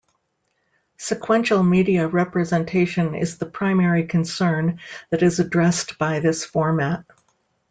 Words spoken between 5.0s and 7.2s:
that is addressed by this format.